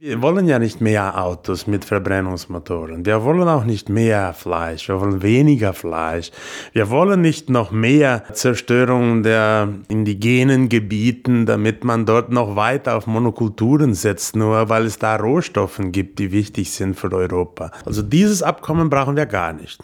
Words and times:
Wir 0.00 0.20
wollen 0.20 0.46
ja 0.46 0.58
nicht 0.58 0.82
mehr 0.82 1.22
Autos 1.22 1.66
mit 1.66 1.84
Verbrennungsmotoren. 1.84 3.06
Wir 3.06 3.24
wollen 3.24 3.48
auch 3.48 3.64
nicht 3.64 3.88
mehr 3.88 4.34
Fleisch. 4.34 4.88
Wir 4.88 5.00
wollen 5.00 5.22
weniger 5.22 5.72
Fleisch. 5.72 6.30
Wir 6.72 6.90
wollen 6.90 7.22
nicht 7.22 7.48
noch 7.48 7.70
mehr 7.70 8.24
Zerstörung 8.32 9.22
der 9.22 9.72
indigenen 9.88 10.68
Gebieten, 10.68 11.46
damit 11.46 11.84
man 11.84 12.04
dort 12.06 12.30
noch 12.30 12.54
weiter 12.54 12.96
auf 12.96 13.06
Monokulturen 13.06 13.94
setzt, 13.94 14.36
nur 14.36 14.68
weil 14.68 14.84
es 14.84 14.98
da 14.98 15.16
Rohstoffe 15.16 15.80
gibt, 15.84 16.18
die 16.18 16.32
wichtig 16.32 16.72
sind 16.72 16.96
für 16.96 17.10
Europa. 17.10 17.70
Also 17.86 18.02
dieses 18.02 18.42
Abkommen 18.42 18.90
brauchen 18.90 19.16
wir 19.16 19.26
gar 19.26 19.54
nicht. 19.54 19.80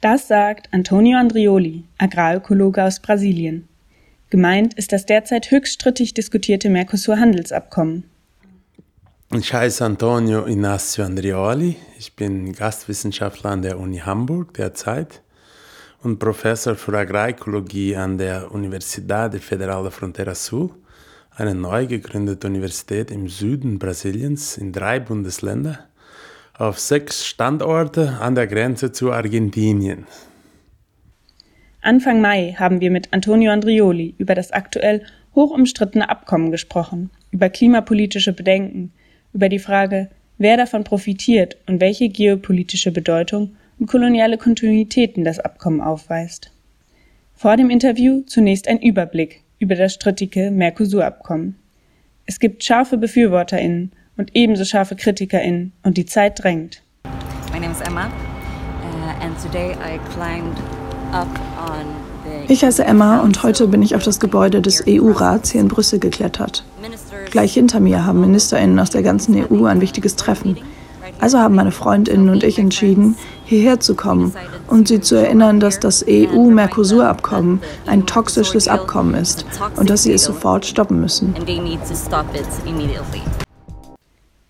Das 0.00 0.28
sagt 0.28 0.72
Antonio 0.72 1.18
Andrioli, 1.18 1.84
Agrarökologe 1.98 2.84
aus 2.84 3.00
Brasilien. 3.00 3.68
Gemeint 4.30 4.74
ist 4.74 4.92
das 4.92 5.04
derzeit 5.04 5.50
höchst 5.50 5.74
strittig 5.74 6.14
diskutierte 6.14 6.70
Mercosur-Handelsabkommen. 6.70 8.04
Ich 9.30 9.52
heiße 9.52 9.84
Antonio 9.84 10.46
Inácio 10.46 11.04
Andrioli. 11.04 11.76
Ich 11.98 12.16
bin 12.16 12.54
Gastwissenschaftler 12.54 13.50
an 13.50 13.60
der 13.60 13.78
Uni 13.78 13.98
Hamburg 13.98 14.54
derzeit 14.54 15.20
und 16.02 16.18
Professor 16.18 16.74
für 16.76 16.96
Agrarökologie 16.96 17.94
an 17.94 18.16
der 18.16 18.50
Universidade 18.50 19.38
Federal 19.38 19.84
da 19.84 19.90
Frontera 19.90 20.34
Sul, 20.34 20.70
eine 21.36 21.54
neu 21.54 21.86
gegründete 21.86 22.46
Universität 22.46 23.10
im 23.10 23.28
Süden 23.28 23.78
Brasiliens 23.78 24.56
in 24.56 24.72
drei 24.72 24.98
Bundesländern, 24.98 25.78
auf 26.54 26.78
sechs 26.78 27.26
Standorte 27.26 28.16
an 28.22 28.34
der 28.34 28.46
Grenze 28.46 28.92
zu 28.92 29.12
Argentinien. 29.12 30.06
Anfang 31.82 32.22
Mai 32.22 32.56
haben 32.58 32.80
wir 32.80 32.90
mit 32.90 33.12
Antonio 33.12 33.52
Andrioli 33.52 34.14
über 34.16 34.34
das 34.34 34.52
aktuell 34.52 35.04
hoch 35.34 35.50
umstrittene 35.50 36.08
Abkommen 36.08 36.50
gesprochen, 36.50 37.10
über 37.30 37.50
klimapolitische 37.50 38.32
Bedenken, 38.32 38.94
über 39.38 39.48
die 39.48 39.60
Frage, 39.60 40.08
wer 40.38 40.56
davon 40.56 40.82
profitiert 40.82 41.56
und 41.68 41.80
welche 41.80 42.08
geopolitische 42.08 42.90
Bedeutung 42.90 43.54
und 43.78 43.86
koloniale 43.86 44.36
Kontinuitäten 44.36 45.22
das 45.22 45.38
Abkommen 45.38 45.80
aufweist. 45.80 46.50
Vor 47.36 47.56
dem 47.56 47.70
Interview 47.70 48.22
zunächst 48.26 48.66
ein 48.66 48.80
Überblick 48.80 49.44
über 49.60 49.76
das 49.76 49.94
strittige 49.94 50.50
Mercosur-Abkommen. 50.50 51.54
Es 52.26 52.40
gibt 52.40 52.64
scharfe 52.64 52.98
BefürworterInnen 52.98 53.92
und 54.16 54.34
ebenso 54.34 54.64
scharfe 54.64 54.96
KritikerInnen 54.96 55.72
und 55.84 55.96
die 55.96 56.06
Zeit 56.06 56.42
drängt. 56.42 56.82
My 57.52 57.60
name 57.60 57.70
is 57.70 57.80
Emma 57.82 58.08
uh, 58.08 59.24
and 59.24 59.38
today 59.40 59.70
I 59.74 60.00
climbed 60.12 60.58
up 61.12 61.28
on 61.70 61.86
ich 62.48 62.62
heiße 62.64 62.84
Emma 62.84 63.20
und 63.20 63.42
heute 63.42 63.68
bin 63.68 63.82
ich 63.82 63.94
auf 63.94 64.02
das 64.02 64.20
Gebäude 64.20 64.60
des 64.60 64.84
EU-Rats 64.86 65.52
hier 65.52 65.60
in 65.62 65.68
Brüssel 65.68 65.98
geklettert. 65.98 66.64
Gleich 67.30 67.54
hinter 67.54 67.80
mir 67.80 68.06
haben 68.06 68.20
MinisterInnen 68.20 68.78
aus 68.78 68.90
der 68.90 69.02
ganzen 69.02 69.34
EU 69.34 69.64
ein 69.66 69.80
wichtiges 69.80 70.16
Treffen. 70.16 70.56
Also 71.20 71.38
haben 71.38 71.54
meine 71.54 71.72
Freundinnen 71.72 72.28
und 72.28 72.44
ich 72.44 72.58
entschieden, 72.58 73.16
hierher 73.44 73.80
zu 73.80 73.94
kommen 73.94 74.34
und 74.68 74.88
sie 74.88 75.00
zu 75.00 75.16
erinnern, 75.16 75.58
dass 75.58 75.80
das 75.80 76.04
EU-Mercosur-Abkommen 76.08 77.60
ein 77.86 78.06
toxisches 78.06 78.68
Abkommen 78.68 79.14
ist 79.14 79.44
und 79.76 79.90
dass 79.90 80.04
sie 80.04 80.12
es 80.12 80.24
sofort 80.24 80.64
stoppen 80.66 81.00
müssen. 81.00 81.34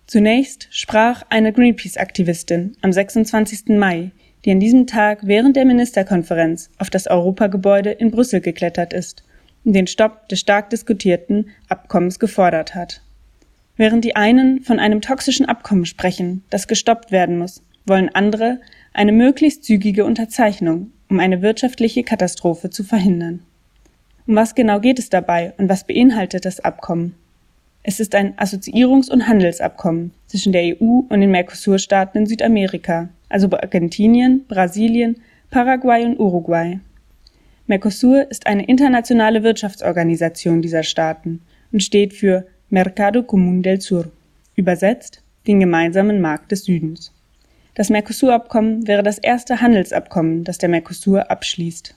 Zunächst 0.05 0.67
sprach 0.71 1.23
eine 1.29 1.53
Greenpeace-Aktivistin 1.53 2.75
am 2.81 2.91
26. 2.91 3.77
Mai, 3.77 4.11
die 4.45 4.51
an 4.51 4.59
diesem 4.59 4.87
Tag 4.87 5.19
während 5.23 5.55
der 5.55 5.65
Ministerkonferenz 5.65 6.69
auf 6.77 6.89
das 6.89 7.07
Europagebäude 7.07 7.91
in 7.91 8.11
Brüssel 8.11 8.41
geklettert 8.41 8.93
ist 8.93 9.23
den 9.63 9.87
Stopp 9.87 10.27
des 10.29 10.39
stark 10.39 10.69
diskutierten 10.69 11.47
Abkommens 11.67 12.19
gefordert 12.19 12.75
hat. 12.75 13.01
Während 13.75 14.03
die 14.03 14.15
einen 14.15 14.61
von 14.61 14.79
einem 14.79 15.01
toxischen 15.01 15.45
Abkommen 15.45 15.85
sprechen, 15.85 16.43
das 16.49 16.67
gestoppt 16.67 17.11
werden 17.11 17.37
muss, 17.37 17.63
wollen 17.85 18.09
andere 18.13 18.59
eine 18.93 19.11
möglichst 19.11 19.63
zügige 19.63 20.05
Unterzeichnung, 20.05 20.91
um 21.09 21.19
eine 21.19 21.41
wirtschaftliche 21.41 22.03
Katastrophe 22.03 22.69
zu 22.69 22.83
verhindern. 22.83 23.41
Um 24.27 24.35
was 24.35 24.53
genau 24.53 24.79
geht 24.79 24.99
es 24.99 25.09
dabei 25.09 25.53
und 25.57 25.69
was 25.69 25.85
beinhaltet 25.85 26.45
das 26.45 26.59
Abkommen? 26.59 27.15
Es 27.81 27.99
ist 27.99 28.13
ein 28.13 28.35
Assoziierungs- 28.35 29.09
und 29.09 29.27
Handelsabkommen 29.27 30.11
zwischen 30.27 30.51
der 30.51 30.75
EU 30.75 31.03
und 31.09 31.21
den 31.21 31.31
Mercosur-Staaten 31.31 32.19
in 32.19 32.25
Südamerika, 32.25 33.09
also 33.29 33.49
Argentinien, 33.51 34.45
Brasilien, 34.47 35.21
Paraguay 35.49 36.05
und 36.05 36.19
Uruguay. 36.19 36.79
Mercosur 37.69 38.25
ist 38.31 38.47
eine 38.47 38.65
internationale 38.65 39.43
Wirtschaftsorganisation 39.43 40.63
dieser 40.63 40.81
Staaten 40.81 41.43
und 41.71 41.83
steht 41.83 42.15
für 42.15 42.47
Mercado 42.69 43.19
Común 43.19 43.61
del 43.61 43.79
Sur, 43.79 44.11
übersetzt 44.55 45.21
den 45.45 45.59
gemeinsamen 45.59 46.19
Markt 46.19 46.51
des 46.51 46.63
Südens. 46.63 47.13
Das 47.75 47.91
Mercosur-Abkommen 47.91 48.87
wäre 48.87 49.03
das 49.03 49.19
erste 49.19 49.61
Handelsabkommen, 49.61 50.45
das 50.45 50.57
der 50.57 50.69
Mercosur 50.69 51.29
abschließt. 51.29 51.93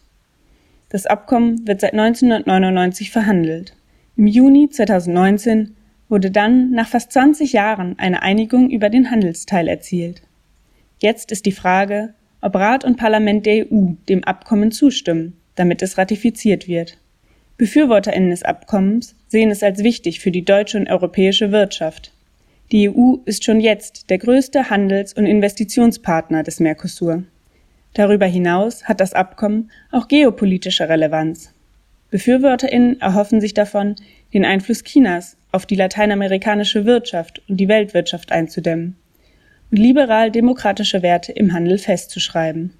Das 0.91 1.07
Abkommen 1.07 1.67
wird 1.67 1.81
seit 1.81 1.95
1999 1.95 3.11
verhandelt. 3.11 3.75
Im 4.19 4.27
Juni 4.27 4.69
2019 4.69 5.75
wurde 6.11 6.31
dann 6.31 6.73
nach 6.73 6.89
fast 6.89 7.13
20 7.13 7.55
Jahren 7.55 7.99
eine 7.99 8.21
Einigung 8.21 8.69
über 8.69 8.91
den 8.91 9.11
Handelsteil 9.11 9.69
erzielt. 9.69 10.21
Jetzt 10.99 11.33
ist 11.33 11.47
die 11.47 11.53
Frage, 11.53 12.13
ob 12.43 12.57
Rat 12.57 12.85
und 12.85 12.99
Parlament 12.99 13.47
der 13.47 13.73
EU 13.73 13.93
dem 14.07 14.23
Abkommen 14.25 14.71
zustimmen, 14.71 15.39
damit 15.55 15.83
es 15.83 15.99
ratifiziert 15.99 16.69
wird. 16.69 16.99
Befürworterinnen 17.57 18.31
des 18.31 18.43
Abkommens 18.43 19.15
sehen 19.29 19.51
es 19.51 19.63
als 19.63 19.83
wichtig 19.83 20.21
für 20.21 20.31
die 20.31 20.45
deutsche 20.45 20.79
und 20.79 20.89
europäische 20.89 21.53
Wirtschaft. 21.53 22.13
Die 22.73 22.89
EU 22.89 23.17
ist 23.25 23.45
schon 23.45 23.61
jetzt 23.61 24.11
der 24.11 24.19
größte 24.19 24.71
Handels- 24.71 25.13
und 25.13 25.27
Investitionspartner 25.27 26.43
des 26.43 26.59
Mercosur. 26.59 27.25
Darüber 27.95 28.27
hinaus 28.27 28.85
hat 28.85 29.01
das 29.01 29.13
Abkommen 29.13 29.71
auch 29.91 30.09
geopolitische 30.09 30.89
Relevanz. 30.89 31.53
Befürworterinnen 32.11 33.01
erhoffen 33.01 33.41
sich 33.41 33.55
davon, 33.55 33.97
den 34.33 34.45
Einfluss 34.45 34.83
Chinas 34.83 35.37
auf 35.51 35.67
die 35.67 35.77
lateinamerikanische 35.77 36.87
Wirtschaft 36.87 37.43
und 37.49 37.59
die 37.59 37.69
Weltwirtschaft 37.69 38.33
einzudämmen 38.33 38.97
und 39.71 39.79
liberal-demokratische 39.79 41.03
Werte 41.03 41.33
im 41.33 41.53
Handel 41.53 41.79
festzuschreiben. 41.79 42.75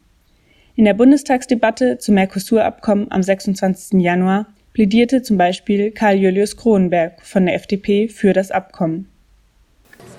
In 0.75 0.87
der 0.87 0.95
Bundestagsdebatte 0.95 1.99
zum 1.99 2.15
Mercosur-Abkommen 2.15 3.09
am 3.11 3.23
26. 3.23 4.01
Januar 4.01 4.47
plädierte 4.73 5.21
zum 5.21 5.37
Beispiel 5.37 5.91
Karl 5.91 6.17
Julius 6.17 6.57
Kronenberg 6.57 7.21
von 7.23 7.45
der 7.45 7.57
FDP 7.57 8.09
für 8.09 8.33
das 8.33 8.51
Abkommen. 8.51 9.07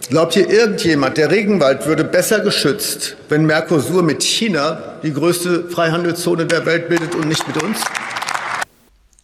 Glaubt 0.10 0.36
hier 0.36 0.48
irgendjemand, 0.48 1.18
der 1.18 1.32
Regenwald 1.32 1.88
würde 1.88 2.04
besser 2.04 2.42
geschützt, 2.42 3.18
wenn 3.30 3.48
Mercosur 3.48 4.04
mit 4.04 4.22
China 4.22 5.00
die 5.02 5.12
größte 5.12 5.70
Freihandelszone 5.70 6.46
der 6.46 6.68
Welt 6.68 6.88
bildet 6.88 7.16
und 7.16 7.28
nicht 7.28 7.48
mit 7.48 7.64
uns? 7.64 7.84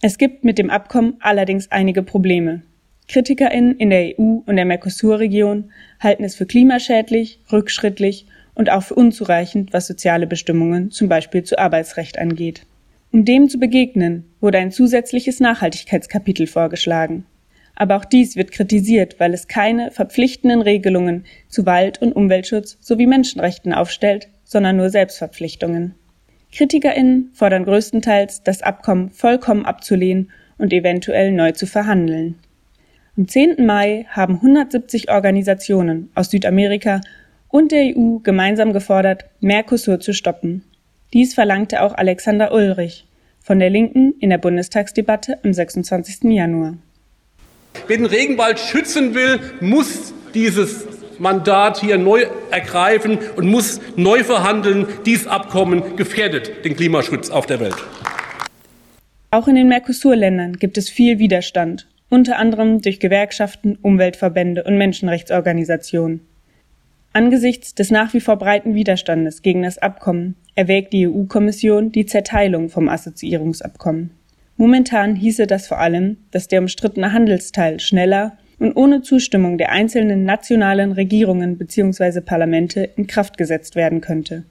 Es 0.02 0.18
gibt 0.18 0.42
mit 0.42 0.58
dem 0.58 0.68
Abkommen 0.68 1.14
allerdings 1.20 1.70
einige 1.70 2.02
Probleme. 2.02 2.62
KritikerInnen 3.06 3.76
in 3.76 3.90
der 3.90 4.18
EU 4.18 4.40
und 4.46 4.56
der 4.56 4.64
Mercosur-Region 4.64 5.70
halten 6.00 6.24
es 6.24 6.34
für 6.34 6.46
klimaschädlich, 6.46 7.38
rückschrittlich 7.52 8.26
und 8.60 8.68
auch 8.68 8.82
für 8.82 8.94
unzureichend, 8.94 9.72
was 9.72 9.86
soziale 9.86 10.26
Bestimmungen, 10.26 10.90
zum 10.90 11.08
Beispiel 11.08 11.42
zu 11.44 11.58
Arbeitsrecht 11.58 12.18
angeht. 12.18 12.66
Um 13.10 13.24
dem 13.24 13.48
zu 13.48 13.58
begegnen, 13.58 14.26
wurde 14.38 14.58
ein 14.58 14.70
zusätzliches 14.70 15.40
Nachhaltigkeitskapitel 15.40 16.46
vorgeschlagen. 16.46 17.24
Aber 17.74 17.96
auch 17.96 18.04
dies 18.04 18.36
wird 18.36 18.52
kritisiert, 18.52 19.18
weil 19.18 19.32
es 19.32 19.48
keine 19.48 19.90
verpflichtenden 19.90 20.60
Regelungen 20.60 21.24
zu 21.48 21.64
Wald- 21.64 22.02
und 22.02 22.12
Umweltschutz 22.12 22.76
sowie 22.82 23.06
Menschenrechten 23.06 23.72
aufstellt, 23.72 24.28
sondern 24.44 24.76
nur 24.76 24.90
Selbstverpflichtungen. 24.90 25.94
KritikerInnen 26.52 27.30
fordern 27.32 27.64
größtenteils, 27.64 28.42
das 28.42 28.60
Abkommen 28.60 29.08
vollkommen 29.08 29.64
abzulehnen 29.64 30.32
und 30.58 30.74
eventuell 30.74 31.32
neu 31.32 31.52
zu 31.52 31.64
verhandeln. 31.64 32.34
Am 33.16 33.26
10. 33.26 33.64
Mai 33.64 34.04
haben 34.10 34.34
170 34.34 35.10
Organisationen 35.10 36.10
aus 36.14 36.28
Südamerika 36.30 37.00
und 37.50 37.72
der 37.72 37.96
EU 37.96 38.18
gemeinsam 38.22 38.72
gefordert, 38.72 39.24
Mercosur 39.40 40.00
zu 40.00 40.14
stoppen. 40.14 40.64
Dies 41.12 41.34
verlangte 41.34 41.82
auch 41.82 41.94
Alexander 41.94 42.52
Ulrich 42.52 43.06
von 43.40 43.58
der 43.58 43.70
Linken 43.70 44.14
in 44.20 44.30
der 44.30 44.38
Bundestagsdebatte 44.38 45.38
am 45.42 45.52
26. 45.52 46.30
Januar. 46.30 46.74
Wer 47.86 47.96
den 47.96 48.06
Regenwald 48.06 48.58
schützen 48.58 49.14
will, 49.14 49.40
muss 49.60 50.12
dieses 50.34 50.86
Mandat 51.18 51.80
hier 51.80 51.98
neu 51.98 52.26
ergreifen 52.50 53.18
und 53.36 53.46
muss 53.46 53.80
neu 53.96 54.24
verhandeln. 54.24 54.86
Dieses 55.04 55.26
Abkommen 55.26 55.96
gefährdet 55.96 56.64
den 56.64 56.76
Klimaschutz 56.76 57.30
auf 57.30 57.46
der 57.46 57.60
Welt. 57.60 57.76
Auch 59.30 59.46
in 59.46 59.54
den 59.54 59.68
Mercosur-Ländern 59.68 60.54
gibt 60.54 60.78
es 60.78 60.88
viel 60.88 61.18
Widerstand, 61.18 61.86
unter 62.08 62.38
anderem 62.38 62.82
durch 62.82 63.00
Gewerkschaften, 63.00 63.78
Umweltverbände 63.80 64.64
und 64.64 64.78
Menschenrechtsorganisationen. 64.78 66.26
Angesichts 67.12 67.74
des 67.74 67.90
nach 67.90 68.14
wie 68.14 68.20
vor 68.20 68.36
breiten 68.36 68.74
Widerstandes 68.74 69.42
gegen 69.42 69.62
das 69.62 69.78
Abkommen 69.78 70.36
erwägt 70.54 70.92
die 70.92 71.08
EU-Kommission 71.08 71.90
die 71.90 72.06
Zerteilung 72.06 72.68
vom 72.68 72.88
Assoziierungsabkommen. 72.88 74.10
Momentan 74.56 75.16
hieße 75.16 75.46
das 75.46 75.66
vor 75.66 75.78
allem, 75.78 76.18
dass 76.30 76.46
der 76.46 76.60
umstrittene 76.60 77.12
Handelsteil 77.12 77.80
schneller 77.80 78.36
und 78.60 78.76
ohne 78.76 79.02
Zustimmung 79.02 79.58
der 79.58 79.72
einzelnen 79.72 80.24
nationalen 80.24 80.92
Regierungen 80.92 81.56
bzw. 81.56 82.20
Parlamente 82.20 82.90
in 82.96 83.06
Kraft 83.06 83.38
gesetzt 83.38 83.74
werden 83.74 84.00
könnte. 84.00 84.44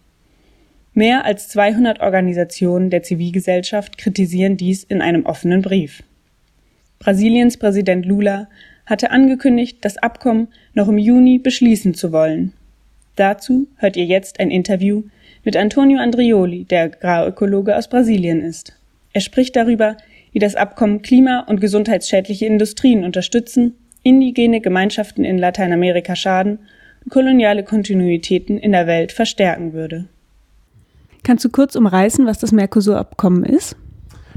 Mehr 0.94 1.24
als 1.24 1.48
200 1.50 2.02
Organisationen 2.02 2.90
der 2.90 3.04
Zivilgesellschaft 3.04 3.98
kritisieren 3.98 4.58
dies 4.58 4.84
in 4.84 5.02
einem 5.02 5.26
offenen 5.26 5.62
Brief. 5.62 6.04
Brasiliens 6.98 7.56
Präsident 7.56 8.06
Lula 8.06 8.50
hatte 8.90 9.12
angekündigt, 9.12 9.78
das 9.82 9.98
Abkommen 9.98 10.48
noch 10.74 10.88
im 10.88 10.98
Juni 10.98 11.38
beschließen 11.38 11.94
zu 11.94 12.12
wollen. 12.12 12.54
Dazu 13.16 13.68
hört 13.78 13.96
ihr 13.96 14.06
jetzt 14.06 14.40
ein 14.40 14.50
Interview 14.50 15.04
mit 15.44 15.56
Antonio 15.56 16.00
Andrioli, 16.00 16.66
der 16.66 16.84
Agrarökologe 16.84 17.78
aus 17.78 17.88
Brasilien 17.88 18.42
ist. 18.42 18.74
Er 19.14 19.22
spricht 19.22 19.56
darüber, 19.56 19.98
wie 20.32 20.40
das 20.40 20.56
Abkommen 20.56 21.02
klima- 21.02 21.42
und 21.42 21.62
gesundheitsschädliche 21.62 22.46
Industrien 22.46 23.04
unterstützen, 23.04 23.76
indigene 24.04 24.62
Gemeinschaften 24.62 25.24
in 25.24 25.38
Lateinamerika 25.38 26.16
schaden 26.16 26.60
und 27.04 27.12
koloniale 27.12 27.64
Kontinuitäten 27.64 28.58
in 28.58 28.72
der 28.72 28.88
Welt 28.88 29.12
verstärken 29.12 29.74
würde. 29.74 30.06
Kannst 31.24 31.46
du 31.46 31.50
kurz 31.50 31.76
umreißen, 31.76 32.26
was 32.26 32.40
das 32.40 32.52
Mercosur-Abkommen 32.52 33.44
ist? 33.44 33.76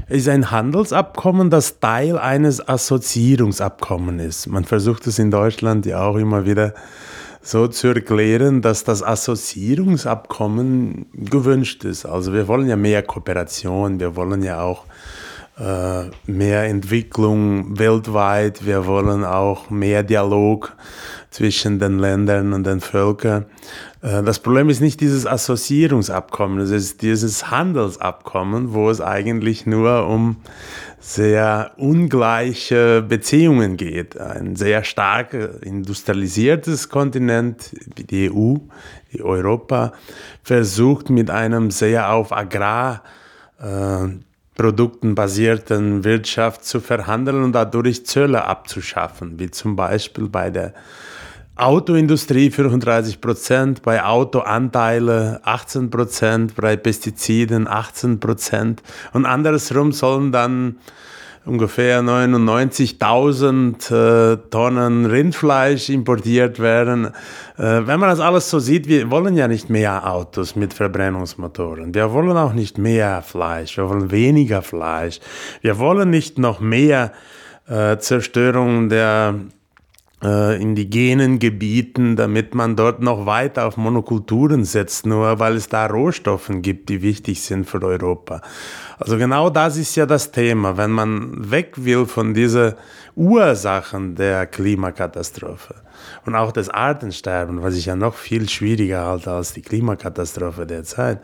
Ist 0.09 0.27
ein 0.27 0.51
Handelsabkommen, 0.51 1.49
das 1.49 1.79
Teil 1.79 2.17
eines 2.17 2.67
Assoziierungsabkommens 2.67 4.23
ist. 4.23 4.47
Man 4.47 4.65
versucht 4.65 5.07
es 5.07 5.17
in 5.17 5.31
Deutschland 5.31 5.85
ja 5.85 6.03
auch 6.03 6.17
immer 6.17 6.45
wieder 6.45 6.73
so 7.41 7.67
zu 7.67 7.87
erklären, 7.87 8.61
dass 8.61 8.83
das 8.83 9.03
Assoziierungsabkommen 9.03 11.05
gewünscht 11.13 11.83
ist. 11.83 12.05
Also 12.05 12.33
wir 12.33 12.47
wollen 12.47 12.67
ja 12.67 12.75
mehr 12.75 13.03
Kooperation, 13.03 13.99
wir 13.99 14.15
wollen 14.15 14.43
ja 14.43 14.61
auch 14.61 14.85
äh, 15.59 16.05
mehr 16.25 16.63
Entwicklung 16.63 17.77
weltweit, 17.77 18.65
wir 18.65 18.87
wollen 18.87 19.23
auch 19.23 19.69
mehr 19.69 20.03
Dialog 20.03 20.75
zwischen 21.33 21.79
den 21.79 21.97
Ländern 21.97 22.53
und 22.53 22.65
den 22.65 22.79
Völkern. 22.79 23.45
Äh, 24.01 24.23
das 24.23 24.39
Problem 24.39 24.69
ist 24.69 24.79
nicht 24.81 25.01
dieses 25.01 25.25
Assoziierungsabkommen, 25.25 26.59
es 26.59 26.69
ist 26.69 27.01
dieses 27.01 27.49
Handelsabkommen, 27.49 28.73
wo 28.73 28.89
es 28.89 29.01
eigentlich 29.01 29.65
nur 29.65 30.07
um 30.07 30.37
sehr 30.99 31.71
ungleiche 31.77 33.01
Beziehungen 33.01 33.77
geht. 33.77 34.17
Ein 34.17 34.55
sehr 34.55 34.83
stark 34.83 35.33
industrialisiertes 35.61 36.89
Kontinent 36.89 37.71
wie 37.95 38.03
die 38.03 38.31
EU, 38.31 38.57
die 39.11 39.23
Europa, 39.23 39.93
versucht 40.43 41.09
mit 41.09 41.31
einem 41.31 41.71
sehr 41.71 42.11
auf 42.11 42.31
Agrarprodukten 42.31 45.11
äh, 45.11 45.15
basierten 45.15 46.03
Wirtschaft 46.03 46.63
zu 46.63 46.79
verhandeln 46.79 47.43
und 47.43 47.53
dadurch 47.53 48.05
Zölle 48.05 48.45
abzuschaffen, 48.45 49.39
wie 49.39 49.49
zum 49.49 49.75
Beispiel 49.75 50.29
bei 50.29 50.51
der 50.51 50.75
Autoindustrie 51.55 52.49
35 52.49 53.21
Prozent, 53.21 53.83
bei 53.83 54.03
Autoanteile 54.03 55.39
18 55.43 55.91
Prozent, 55.91 56.55
bei 56.55 56.75
Pestiziden 56.75 57.67
18 57.67 58.19
Prozent 58.19 58.81
und 59.13 59.27
andersrum 59.27 59.91
sollen 59.91 60.31
dann 60.31 60.77
ungefähr 61.45 62.01
99.000 62.01 64.33
äh, 64.33 64.37
Tonnen 64.49 65.05
Rindfleisch 65.05 65.89
importiert 65.89 66.59
werden. 66.59 67.11
Äh, 67.57 67.85
wenn 67.85 67.99
man 67.99 68.09
das 68.09 68.19
alles 68.19 68.49
so 68.49 68.57
sieht, 68.57 68.87
wir 68.87 69.11
wollen 69.11 69.35
ja 69.35 69.47
nicht 69.47 69.69
mehr 69.69 70.11
Autos 70.11 70.55
mit 70.55 70.73
Verbrennungsmotoren. 70.73 71.93
Wir 71.93 72.11
wollen 72.13 72.35
auch 72.35 72.53
nicht 72.53 72.79
mehr 72.79 73.21
Fleisch. 73.21 73.77
Wir 73.77 73.87
wollen 73.89 74.09
weniger 74.09 74.63
Fleisch. 74.63 75.19
Wir 75.61 75.77
wollen 75.77 76.09
nicht 76.09 76.39
noch 76.39 76.61
mehr 76.61 77.11
äh, 77.67 77.97
Zerstörung 77.97 78.89
der 78.89 79.35
äh, 80.23 80.61
indigenen 80.61 81.39
Gebieten, 81.39 82.15
damit 82.15 82.55
man 82.55 82.75
dort 82.75 83.01
noch 83.01 83.25
weiter 83.25 83.65
auf 83.65 83.77
Monokulturen 83.77 84.63
setzt, 84.63 85.05
nur 85.05 85.39
weil 85.39 85.55
es 85.55 85.67
da 85.67 85.85
Rohstoffen 85.85 86.61
gibt, 86.61 86.89
die 86.89 87.01
wichtig 87.01 87.41
sind 87.41 87.69
für 87.69 87.81
Europa. 87.83 88.41
Also 88.97 89.17
genau 89.17 89.49
das 89.49 89.77
ist 89.77 89.95
ja 89.95 90.05
das 90.05 90.31
Thema, 90.31 90.77
wenn 90.77 90.91
man 90.91 91.51
weg 91.51 91.73
will 91.75 92.05
von 92.05 92.33
diesen 92.33 92.73
Ursachen 93.15 94.15
der 94.15 94.45
Klimakatastrophe 94.45 95.75
und 96.25 96.35
auch 96.35 96.51
des 96.51 96.69
Artensterbens, 96.69 97.61
was 97.61 97.75
ich 97.75 97.87
ja 97.87 97.95
noch 97.95 98.15
viel 98.15 98.47
schwieriger 98.47 99.05
halte 99.05 99.31
als 99.31 99.53
die 99.53 99.61
Klimakatastrophe 99.61 100.65
derzeit, 100.65 101.19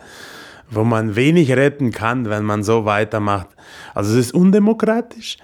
wo 0.69 0.83
man 0.83 1.15
wenig 1.15 1.51
retten 1.51 1.91
kann, 1.91 2.29
wenn 2.29 2.43
man 2.43 2.63
so 2.63 2.85
weitermacht. 2.85 3.47
Also 3.93 4.11
es 4.11 4.27
ist 4.27 4.33
undemokratisch. 4.33 5.37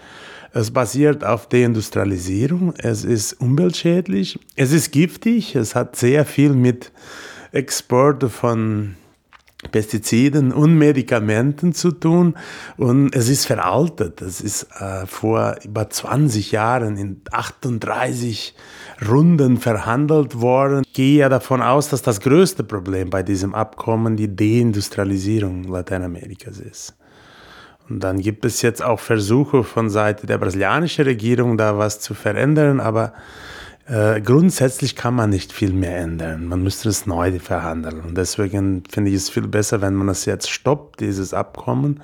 Es 0.58 0.72
basiert 0.72 1.26
auf 1.26 1.50
Deindustrialisierung, 1.50 2.74
es 2.78 3.04
ist 3.04 3.34
umweltschädlich, 3.34 4.40
es 4.56 4.72
ist 4.72 4.92
giftig, 4.94 5.54
es 5.54 5.76
hat 5.76 5.98
sehr 5.98 6.24
viel 6.24 6.54
mit 6.54 6.94
Export 7.52 8.24
von 8.32 8.96
Pestiziden 9.74 10.54
und 10.54 10.78
Medikamenten 10.78 11.74
zu 11.74 11.92
tun 11.92 12.36
und 12.78 13.14
es 13.14 13.28
ist 13.28 13.46
veraltet. 13.48 14.22
Es 14.22 14.40
ist 14.40 14.70
äh, 14.80 15.06
vor 15.06 15.58
über 15.66 15.90
20 15.90 16.54
Jahren 16.54 16.96
in 16.96 17.20
38 17.30 18.56
Runden 19.06 19.58
verhandelt 19.58 20.40
worden. 20.40 20.84
Ich 20.86 20.94
gehe 20.94 21.20
ja 21.20 21.28
davon 21.28 21.62
aus, 21.62 21.90
dass 21.90 22.02
das 22.02 22.22
größte 22.22 22.64
Problem 22.64 23.10
bei 23.10 23.24
diesem 23.24 23.54
Abkommen 23.54 24.16
die 24.16 24.34
Deindustrialisierung 24.34 25.66
Lateinamerikas 25.66 26.60
ist. 26.60 26.96
Und 27.90 28.00
dann 28.00 28.20
gibt 28.20 28.46
es 28.46 28.62
jetzt 28.62 28.84
auch 28.84 29.00
Versuche 29.00 29.64
von 29.64 29.90
Seite 29.90 30.26
der 30.26 30.38
brasilianischen 30.38 31.06
Regierung, 31.06 31.58
da 31.58 31.78
was 31.78 32.00
zu 32.00 32.14
verändern, 32.14 32.80
aber 32.80 33.14
äh, 33.88 34.20
grundsätzlich 34.20 34.96
kann 34.96 35.14
man 35.14 35.30
nicht 35.30 35.54
viel 35.54 35.72
mehr 35.72 35.98
ändern. 36.00 36.48
Man 36.48 36.64
müsste 36.64 36.90
es 36.90 37.06
neu 37.06 37.40
verhandeln. 37.40 38.02
Und 38.02 38.18
deswegen 38.18 38.84
finde 38.90 39.12
ich 39.12 39.18
es 39.18 39.30
viel 39.30 39.48
besser, 39.48 39.80
wenn 39.82 39.94
man 39.94 40.10
es 40.10 40.26
jetzt 40.26 40.50
stoppt, 40.50 41.02
dieses 41.02 41.36
Abkommen. 41.36 42.02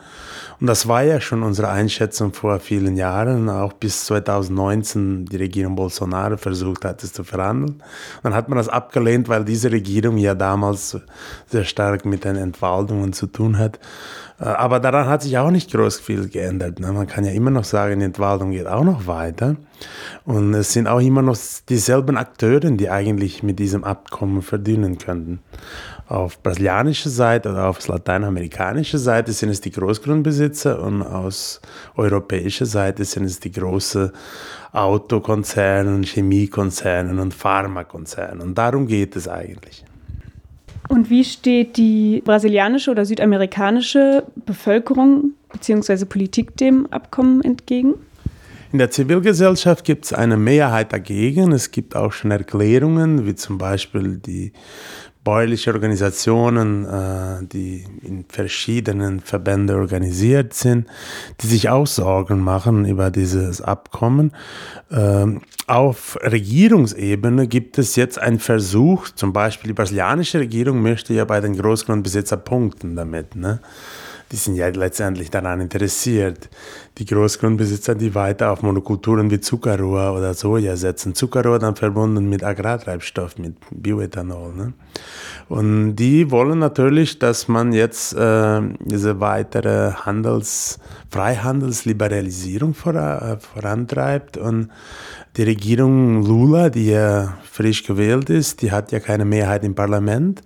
Und 0.60 0.68
das 0.68 0.88
war 0.88 1.02
ja 1.02 1.20
schon 1.20 1.42
unsere 1.42 1.70
Einschätzung 1.70 2.34
vor 2.34 2.60
vielen 2.60 2.98
Jahren, 2.98 3.50
auch 3.50 3.74
bis 3.74 4.06
2019 4.06 5.26
die 5.26 5.38
Regierung 5.38 5.76
Bolsonaro 5.76 6.38
versucht 6.38 6.86
hat, 6.86 7.04
es 7.04 7.14
zu 7.14 7.24
verhandeln. 7.24 7.82
Dann 8.22 8.36
hat 8.36 8.48
man 8.48 8.60
das 8.60 8.70
abgelehnt, 8.70 9.28
weil 9.28 9.44
diese 9.44 9.72
Regierung 9.72 10.18
ja 10.18 10.36
damals 10.36 11.00
sehr 11.48 11.64
stark 11.64 12.06
mit 12.06 12.26
den 12.26 12.36
Entwaldungen 12.36 13.12
zu 13.12 13.26
tun 13.26 13.58
hat. 13.58 13.80
Äh, 14.40 14.46
aber 14.46 14.80
daran 14.80 15.08
hat 15.08 15.24
sich 15.24 15.36
auch 15.40 15.50
nicht 15.50 15.72
groß 15.72 16.00
viel 16.00 16.30
geändert. 16.30 16.80
Ne? 16.80 16.92
Man 16.92 17.08
kann 17.08 17.26
ja 17.26 17.32
immer 17.32 17.50
noch 17.50 17.64
sagen, 17.64 18.00
die 18.00 18.06
Entwaldung 18.06 18.52
geht 18.52 18.68
auch 18.68 18.84
noch 18.84 19.08
weiter. 19.08 19.56
Und 20.26 20.54
es 20.54 20.74
sind 20.74 20.88
auch 20.88 21.00
immer 21.00 21.22
noch 21.22 21.38
dieselben 21.68 22.18
Akteure, 22.18 22.72
die 22.72 22.90
eigentlich 22.90 23.44
mit 23.44 23.60
diesem 23.60 23.84
Abkommen 23.84 24.42
verdienen 24.42 24.98
könnten. 24.98 25.40
Auf 26.08 26.44
brasilianischer 26.44 27.10
Seite 27.10 27.52
oder 27.52 27.68
auf 27.68 27.88
lateinamerikanischer 27.88 28.98
Seite 28.98 29.32
sind 29.32 29.50
es 29.50 29.62
die 29.62 29.72
Großgrundbesitzer 29.72 30.82
und 30.82 31.02
aus 31.02 31.62
europäischer 31.96 32.66
Seite 32.66 33.06
sind 33.06 33.24
es 33.24 33.40
die 33.40 33.52
großen 33.52 34.12
Autokonzerne, 34.74 36.02
Chemiekonzerne 36.06 37.22
und 37.22 37.34
Pharmakonzerne. 37.34 38.44
Und 38.44 38.58
darum 38.58 38.88
geht 38.88 39.16
es 39.16 39.28
eigentlich. 39.28 39.86
Und 40.90 41.10
wie 41.10 41.24
steht 41.24 41.78
die 41.78 42.22
brasilianische 42.26 42.92
oder 42.92 43.06
südamerikanische 43.06 44.24
Bevölkerung 44.46 45.32
bzw. 45.54 46.04
Politik 46.04 46.58
dem 46.58 46.86
Abkommen 46.88 47.42
entgegen? 47.42 47.94
In 48.72 48.78
der 48.78 48.90
Zivilgesellschaft 48.90 49.84
gibt 49.84 50.06
es 50.06 50.14
eine 50.14 50.38
Mehrheit 50.38 50.94
dagegen. 50.94 51.52
Es 51.52 51.72
gibt 51.72 51.96
auch 51.96 52.14
schon 52.14 52.32
Erklärungen, 52.32 53.26
wie 53.26 53.36
zum 53.36 53.58
Beispiel 53.58 54.18
die 54.18 54.54
bäuerliche 55.24 55.74
Organisationen, 55.74 56.86
äh, 56.86 57.46
die 57.46 57.86
in 58.02 58.26
verschiedenen 58.28 59.20
Verbänden 59.20 59.76
organisiert 59.76 60.54
sind, 60.54 60.88
die 61.42 61.48
sich 61.48 61.70
auch 61.70 61.86
Sorgen 61.86 62.40
machen 62.40 62.86
über 62.86 63.12
dieses 63.12 63.62
Abkommen. 63.62 64.32
Ähm, 64.90 65.42
auf 65.68 66.18
Regierungsebene 66.22 67.48
gibt 67.48 67.78
es 67.78 67.96
jetzt 67.96 68.20
einen 68.20 68.40
Versuch, 68.40 69.10
zum 69.10 69.34
Beispiel 69.34 69.70
die 69.70 69.76
brasilianische 69.76 70.40
Regierung 70.40 70.82
möchte 70.82 71.14
ja 71.14 71.26
bei 71.26 71.40
den 71.40 71.56
Großgrundbesitzern 71.56 72.44
punkten 72.44 72.96
damit. 72.96 73.36
Ne? 73.36 73.60
Die 74.32 74.38
sind 74.38 74.56
ja 74.56 74.68
letztendlich 74.70 75.30
daran 75.30 75.60
interessiert. 75.60 76.50
Die 76.98 77.06
Großgrundbesitzer, 77.06 77.96
die 77.96 78.16
weiter 78.16 78.52
auf 78.52 78.64
Monokulturen 78.64 79.30
wie 79.30 79.42
Zuckerrohr 79.42 80.14
oder 80.14 80.34
Soja 80.34 80.78
setzen. 80.78 81.16
Zuckerrohr 81.16 81.60
dann 81.60 81.76
verbunden 81.76 82.30
mit 82.30 82.44
Agrartreibstoff, 82.44 83.38
mit 83.38 83.56
Bioethanol. 83.72 84.54
Ne? 84.54 84.74
Und 85.50 85.96
die 85.96 86.32
wollen 86.32 86.60
natürlich, 86.60 87.20
dass 87.20 87.50
man 87.50 87.74
jetzt 87.74 88.14
äh, 88.14 88.62
diese 88.80 89.20
weitere 89.20 89.92
Handels, 89.92 90.80
Freihandelsliberalisierung 91.10 92.74
vor, 92.74 92.96
äh, 92.96 93.38
vorantreibt 93.38 94.38
und 94.38 94.70
die 95.38 95.44
Regierung 95.44 96.26
Lula, 96.26 96.70
die 96.70 96.88
ja 96.88 97.38
frisch 97.44 97.84
gewählt 97.84 98.30
ist, 98.30 98.62
die 98.62 98.72
hat 98.72 98.92
ja 98.92 99.00
keine 99.00 99.24
Mehrheit 99.24 99.64
im 99.64 99.76
Parlament. 99.76 100.42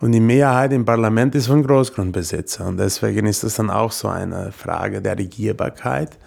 Und 0.00 0.12
die 0.12 0.20
Mehrheit 0.20 0.72
im 0.72 0.84
Parlament 0.84 1.34
ist 1.34 1.46
von 1.46 1.62
Großgrundbesitzer. 1.62 2.66
Und 2.66 2.78
deswegen 2.78 3.26
ist 3.26 3.44
das 3.44 3.54
dann 3.54 3.70
auch 3.70 3.92
so 3.92 4.08
eine 4.08 4.52
Frage 4.52 5.00
der 5.00 5.18
Regierbarkeit. 5.18 6.18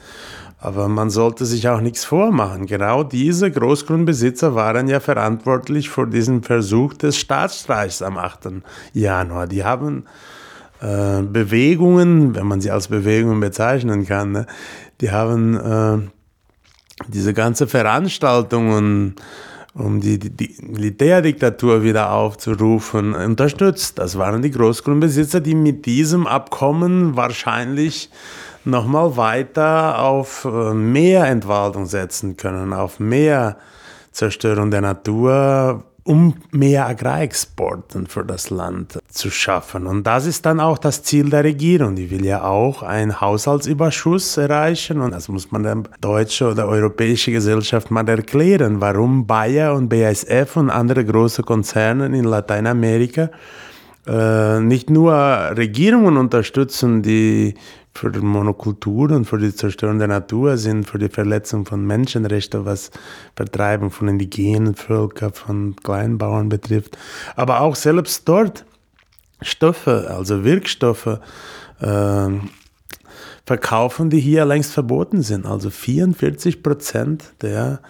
Aber 0.60 0.88
man 0.88 1.10
sollte 1.10 1.46
sich 1.46 1.70
auch 1.70 1.82
nichts 1.82 2.04
vormachen. 2.04 2.66
Genau 2.66 3.04
diese 3.04 3.50
Großgrundbesitzer 3.50 4.56
waren 4.56 4.88
ja 4.88 5.00
verantwortlich 5.00 5.90
für 5.90 6.06
diesen 6.06 6.44
Versuch 6.44 6.96
des 6.96 7.18
Staatsstreichs 7.18 8.02
am 8.02 8.18
8. 8.18 8.50
Januar. 8.94 9.48
Die 9.48 9.64
haben 9.64 10.06
äh, 10.82 11.22
Bewegungen, 11.22 12.36
wenn 12.36 12.48
man 12.48 12.60
sie 12.60 12.72
als 12.72 12.88
Bewegungen 12.88 13.40
bezeichnen 13.40 14.06
kann, 14.06 14.32
ne? 14.32 14.48
die 15.00 15.12
haben 15.12 15.56
äh, 15.56 16.10
diese 17.08 17.34
ganze 17.34 17.68
Veranstaltungen 17.68 19.16
um 19.74 20.02
die, 20.02 20.18
die, 20.20 20.56
Militärdiktatur 20.62 21.84
wieder 21.84 22.12
aufzurufen, 22.12 23.14
unterstützt. 23.14 24.00
Das 24.00 24.18
waren 24.18 24.42
die 24.42 24.52
Großgrundbesitzer, 24.52 25.42
die 25.42 25.56
mit 25.56 25.86
diesem 25.86 26.28
Abkommen 26.28 27.16
wahrscheinlich 27.16 28.10
nochmal 28.66 29.16
weiter 29.16 30.00
auf 30.00 30.46
äh, 30.46 30.74
mehr 30.74 31.26
Entwaldung 31.26 31.86
setzen 31.86 32.36
können, 32.36 32.74
auf 32.74 33.00
mehr 33.00 33.58
Zerstörung 34.12 34.72
der 34.72 34.82
Natur, 34.82 35.84
um 36.10 36.34
mehr 36.50 36.88
Agrarexporten 36.88 38.08
für 38.08 38.26
das 38.26 38.50
Land 38.50 38.98
zu 39.10 39.30
schaffen. 39.30 39.86
Und 39.86 40.08
das 40.08 40.26
ist 40.26 40.44
dann 40.44 40.60
auch 40.60 40.80
das 40.80 41.04
Ziel 41.04 41.30
der 41.30 41.44
Regierung. 41.44 41.96
Die 41.96 42.10
will 42.10 42.26
ja 42.26 42.46
auch 42.46 42.82
einen 42.82 43.22
Haushaltsüberschuss 43.22 44.38
erreichen. 44.38 45.02
Und 45.02 45.12
das 45.12 45.28
muss 45.28 45.52
man 45.52 45.62
der 45.62 45.84
deutschen 46.02 46.48
oder 46.48 46.68
europäischen 46.68 47.34
Gesellschaft 47.34 47.92
mal 47.92 48.10
erklären, 48.10 48.82
warum 48.82 49.28
Bayer 49.28 49.76
und 49.76 49.88
BASF 49.88 50.56
und 50.56 50.72
andere 50.72 51.06
große 51.06 51.44
Konzerne 51.44 52.08
in 52.08 52.24
Lateinamerika 52.24 53.30
äh, 54.08 54.60
nicht 54.62 54.90
nur 54.90 55.14
Regierungen 55.14 56.18
unterstützen, 56.18 57.04
die 57.04 57.54
für 58.00 58.12
die 58.12 58.20
Monokultur 58.20 59.12
und 59.12 59.26
für 59.26 59.38
die 59.38 59.54
Zerstörung 59.54 60.00
der 60.00 60.08
Natur 60.08 60.58
sind, 60.58 60.90
für 60.90 61.00
die 61.00 61.10
Verletzung 61.10 61.66
von 61.66 61.86
Menschenrechten, 61.86 62.66
was 62.66 62.92
Vertreibung 63.36 63.92
von 63.92 64.08
indigenen 64.08 64.76
Völkern, 64.76 65.34
von 65.34 65.76
Kleinbauern 65.76 66.48
betrifft. 66.48 66.98
Aber 67.36 67.60
auch 67.60 67.76
selbst 67.76 68.28
dort 68.28 68.66
Stoffe, 69.42 70.08
also 70.10 70.46
Wirkstoffe, 70.46 71.20
äh, 71.82 72.30
verkaufen, 73.46 74.10
die 74.10 74.20
hier 74.20 74.46
längst 74.46 74.72
verboten 74.72 75.22
sind. 75.22 75.46
Also 75.46 75.70
44 75.70 76.64
Prozent 76.64 77.34
der 77.42 77.82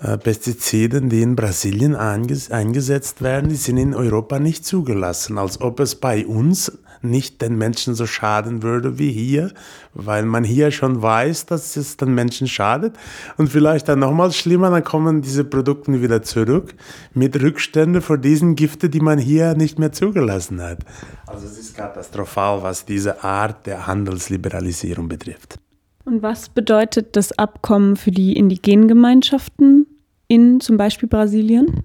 äh, 0.00 0.18
Pestiziden, 0.18 1.08
die 1.08 1.22
in 1.22 1.34
Brasilien 1.34 1.96
eingesetzt 1.96 3.22
werden, 3.22 3.48
die 3.48 3.56
sind 3.56 3.78
in 3.78 3.94
Europa 3.94 4.38
nicht 4.38 4.64
zugelassen, 4.64 5.36
als 5.36 5.60
ob 5.60 5.80
es 5.80 5.96
bei 5.96 6.24
uns 6.26 6.70
nicht 7.02 7.42
den 7.42 7.56
Menschen 7.56 7.94
so 7.94 8.06
schaden 8.06 8.62
würde 8.62 8.98
wie 8.98 9.12
hier, 9.12 9.52
weil 9.94 10.24
man 10.24 10.44
hier 10.44 10.70
schon 10.70 11.02
weiß, 11.02 11.46
dass 11.46 11.76
es 11.76 11.96
den 11.96 12.14
Menschen 12.14 12.48
schadet. 12.48 12.96
Und 13.36 13.48
vielleicht 13.48 13.88
dann 13.88 13.98
nochmal 13.98 14.32
schlimmer, 14.32 14.70
dann 14.70 14.84
kommen 14.84 15.22
diese 15.22 15.44
Produkte 15.44 16.02
wieder 16.02 16.22
zurück 16.22 16.74
mit 17.14 17.40
Rückständen 17.40 18.02
für 18.02 18.18
diesen 18.18 18.56
Gifte, 18.56 18.88
die 18.88 19.00
man 19.00 19.18
hier 19.18 19.54
nicht 19.54 19.78
mehr 19.78 19.92
zugelassen 19.92 20.60
hat. 20.60 20.78
Also 21.26 21.46
es 21.46 21.58
ist 21.58 21.76
katastrophal, 21.76 22.62
was 22.62 22.84
diese 22.84 23.22
Art 23.22 23.66
der 23.66 23.86
Handelsliberalisierung 23.86 25.08
betrifft. 25.08 25.58
Und 26.04 26.22
was 26.22 26.48
bedeutet 26.48 27.16
das 27.16 27.38
Abkommen 27.38 27.96
für 27.96 28.10
die 28.10 28.32
indigenen 28.34 28.88
Gemeinschaften 28.88 29.86
in 30.26 30.58
zum 30.60 30.78
Beispiel 30.78 31.08
Brasilien? 31.08 31.82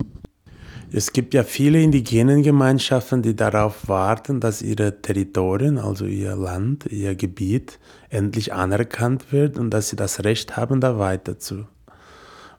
Es 0.95 1.11
gibt 1.11 1.33
ja 1.33 1.43
viele 1.43 1.81
indigenen 1.81 2.43
Gemeinschaften, 2.43 3.23
die 3.23 3.35
darauf 3.35 3.87
warten, 3.87 4.39
dass 4.39 4.61
ihre 4.61 5.01
Territorien, 5.01 5.79
also 5.79 6.05
ihr 6.05 6.35
Land, 6.35 6.85
ihr 6.85 7.15
Gebiet 7.15 7.79
endlich 8.09 8.53
anerkannt 8.53 9.31
wird 9.31 9.57
und 9.57 9.71
dass 9.71 9.89
sie 9.89 9.95
das 9.95 10.23
Recht 10.23 10.55
haben, 10.55 10.81
da 10.81 10.99
weiter 10.99 11.39
zu 11.39 11.65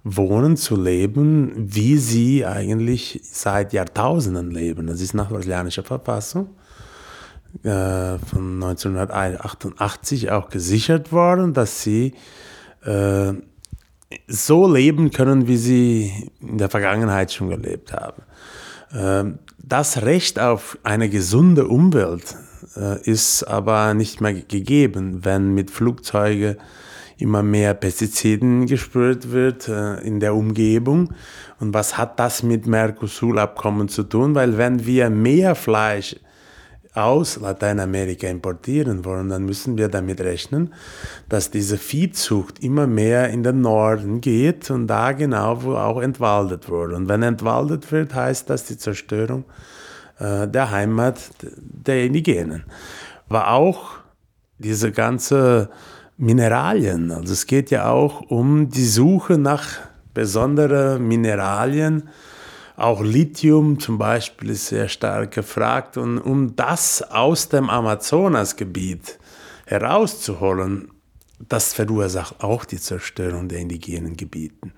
wohnen, 0.03 0.57
zu 0.57 0.75
leben, 0.75 1.53
wie 1.55 1.97
sie 1.97 2.45
eigentlich 2.45 3.21
seit 3.23 3.73
Jahrtausenden 3.73 4.51
leben. 4.51 4.89
Das 4.89 5.01
ist 5.01 5.15
nach 5.15 5.29
brasilianischer 5.29 5.85
Verfassung 5.85 6.57
äh, 7.63 8.19
von 8.19 8.61
1988 8.65 10.33
auch 10.33 10.49
gesichert 10.49 11.13
worden, 11.13 11.55
dass 11.55 11.85
sie 11.85 12.15
äh, 12.85 13.35
so 14.27 14.73
leben 14.73 15.13
können, 15.13 15.47
wie 15.47 15.57
sie 15.57 16.31
in 16.41 16.59
der 16.59 16.69
Vergangenheit 16.69 17.33
schon 17.33 17.49
gelebt 17.49 17.93
haben. 17.93 18.24
Ähm, 18.95 19.39
das 19.59 20.03
Recht 20.03 20.39
auf 20.39 20.79
eine 20.83 21.09
gesunde 21.09 21.67
Umwelt 21.67 22.37
äh, 22.77 23.03
ist 23.03 23.45
aber 23.45 23.95
nicht 23.95 24.21
mehr 24.21 24.35
gegeben, 24.35 25.25
wenn 25.25 25.55
mit 25.55 25.71
Flugzeugen 25.71 26.57
immer 27.19 27.43
mehr 27.43 27.75
Pestiziden 27.75 28.67
gespürt 28.67 29.31
wird 29.31 29.69
äh, 29.69 30.01
in 30.01 30.21
der 30.21 30.35
Umgebung. 30.35 31.13
Und 31.61 31.73
was 31.75 31.97
hat 31.97 32.19
das 32.19 32.43
mit 32.43 32.67
Mercosur-Abkommen 32.67 33.89
zu 33.89 34.03
tun? 34.03 34.35
Weil 34.35 34.59
wenn 34.59 34.85
wir 34.85 35.11
mehr 35.11 35.55
Fleisch 35.55 36.17
aus 36.95 37.41
Lateinamerika 37.41 38.29
importieren 38.29 39.05
wollen, 39.05 39.29
dann 39.29 39.45
müssen 39.45 39.77
wir 39.77 39.89
damit 39.89 40.21
rechnen, 40.21 40.73
dass 41.29 41.51
diese 41.51 41.77
Viehzucht 41.77 42.61
immer 42.61 42.87
mehr 42.87 43.31
in 43.31 43.43
den 43.43 43.61
Norden 43.61 44.21
geht 44.21 44.71
und 44.71 44.87
da 44.87 45.13
genau, 45.13 45.63
wo 45.65 45.75
auch 45.75 46.01
entwaldet 46.01 46.69
wurde. 46.69 46.95
Und 46.95 47.09
wenn 47.09 47.23
entwaldet 47.23 47.91
wird, 47.91 48.15
heißt 48.15 48.49
das 48.49 48.65
die 48.65 48.79
Zerstörung 48.79 49.45
äh, 50.21 50.47
der 50.47 50.71
Heimat 50.71 51.19
der 51.59 52.05
Indigenen. 52.05 52.65
Aber 53.29 53.51
auch 53.51 53.91
diese 54.59 54.93
ganze 54.93 55.71
Mineralien, 56.17 57.11
also 57.11 57.33
es 57.33 57.47
geht 57.47 57.71
ja 57.71 57.89
auch 57.89 58.21
um 58.31 58.69
die 58.69 58.87
Suche 58.87 59.37
nach 59.37 59.67
besonderen 60.15 61.07
Mineralien, 61.09 62.09
auch 62.77 63.03
Lithium 63.03 63.79
zum 63.79 63.99
Beispiel 63.99 64.51
ist 64.51 64.67
sehr 64.67 64.89
stark 64.89 65.33
gefragt. 65.33 65.97
Und 65.97 66.19
um 66.19 66.57
das 66.57 67.03
aus 67.03 67.49
dem 67.49 67.71
Amazonasgebiet 67.71 69.19
herauszuholen, 69.67 70.91
das 71.49 71.73
verursacht 71.73 72.43
auch 72.43 72.65
die 72.65 72.81
Zerstörung 72.81 73.49
der 73.49 73.59
indigenen 73.59 74.17
Gebieten. 74.17 74.73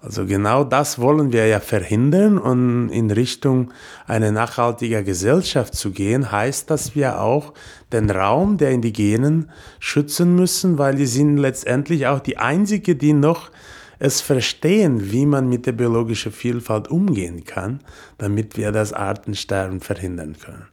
Also 0.00 0.24
genau 0.26 0.62
das 0.62 1.00
wollen 1.00 1.32
wir 1.32 1.46
ja 1.46 1.58
verhindern 1.58 2.38
und 2.38 2.90
in 2.90 3.10
Richtung 3.10 3.72
einer 4.06 4.30
nachhaltiger 4.30 5.02
Gesellschaft 5.02 5.74
zu 5.74 5.90
gehen, 5.90 6.30
heißt, 6.30 6.70
dass 6.70 6.94
wir 6.94 7.20
auch 7.20 7.54
den 7.92 8.10
Raum 8.10 8.56
der 8.56 8.70
Indigenen 8.70 9.50
schützen 9.80 10.36
müssen, 10.36 10.78
weil 10.78 10.94
die 10.94 11.06
sind 11.06 11.38
letztendlich 11.38 12.06
auch 12.06 12.20
die 12.20 12.36
einzige, 12.38 12.94
die 12.94 13.14
noch 13.14 13.50
es 13.98 14.20
verstehen, 14.20 15.10
wie 15.10 15.26
man 15.26 15.48
mit 15.48 15.66
der 15.66 15.72
biologischen 15.72 16.32
Vielfalt 16.32 16.88
umgehen 16.88 17.44
kann, 17.44 17.80
damit 18.18 18.56
wir 18.56 18.72
das 18.72 18.92
Artensterben 18.92 19.80
verhindern 19.80 20.36
können. 20.38 20.66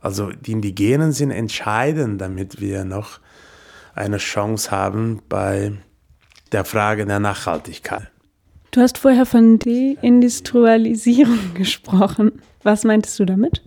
Also 0.00 0.30
die 0.30 0.52
Indigenen 0.52 1.12
sind 1.12 1.30
entscheidend, 1.30 2.20
damit 2.20 2.60
wir 2.60 2.84
noch 2.84 3.18
eine 3.94 4.18
Chance 4.18 4.70
haben 4.70 5.22
bei 5.28 5.72
der 6.52 6.64
Frage 6.64 7.06
der 7.06 7.18
Nachhaltigkeit. 7.18 8.10
Du 8.70 8.80
hast 8.82 8.98
vorher 8.98 9.26
von 9.26 9.58
Deindustrialisierung 9.58 11.38
gesprochen. 11.54 12.32
Was 12.62 12.84
meintest 12.84 13.18
du 13.18 13.24
damit? 13.24 13.62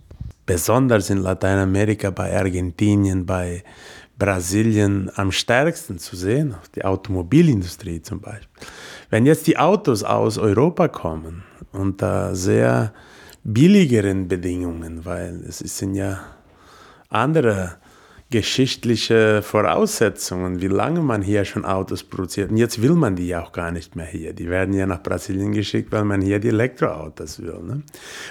Besonders 0.46 1.10
in 1.10 1.18
Lateinamerika, 1.18 2.10
bei 2.10 2.36
Argentinien, 2.36 3.26
bei 3.26 3.62
Brasilien 4.20 5.10
am 5.16 5.32
stärksten 5.32 5.98
zu 5.98 6.14
sehen, 6.14 6.54
die 6.76 6.84
Automobilindustrie 6.84 8.02
zum 8.02 8.20
Beispiel. 8.20 8.48
Wenn 9.08 9.26
jetzt 9.26 9.48
die 9.48 9.58
Autos 9.58 10.04
aus 10.04 10.38
Europa 10.38 10.86
kommen 10.86 11.42
unter 11.72 12.36
sehr 12.36 12.92
billigeren 13.42 14.28
Bedingungen, 14.28 15.04
weil 15.04 15.42
es 15.48 15.58
sind 15.58 15.94
ja 15.94 16.20
andere 17.08 17.78
geschichtliche 18.30 19.42
Voraussetzungen, 19.42 20.60
wie 20.60 20.68
lange 20.68 21.00
man 21.00 21.22
hier 21.22 21.44
schon 21.44 21.64
Autos 21.64 22.04
produziert. 22.04 22.50
Und 22.50 22.58
jetzt 22.58 22.80
will 22.80 22.94
man 22.94 23.16
die 23.16 23.26
ja 23.26 23.42
auch 23.42 23.50
gar 23.50 23.72
nicht 23.72 23.96
mehr 23.96 24.06
hier. 24.06 24.32
Die 24.32 24.48
werden 24.48 24.72
ja 24.72 24.86
nach 24.86 25.02
Brasilien 25.02 25.50
geschickt, 25.50 25.90
weil 25.90 26.04
man 26.04 26.20
hier 26.20 26.38
die 26.38 26.48
Elektroautos 26.48 27.42
will. 27.42 27.58
Ne? 27.62 27.82